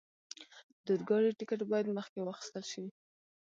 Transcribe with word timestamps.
د 0.85 0.87
اورګاډي 0.93 1.31
ټکټ 1.39 1.61
باید 1.71 1.95
مخکې 1.99 2.19
واخستل 2.21 2.63
شي. 2.71 2.85